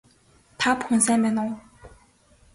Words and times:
Та 0.59 0.69
бүхэн 0.77 0.99
сайн 1.05 1.21
байна 1.25 1.41
уу 1.47 1.55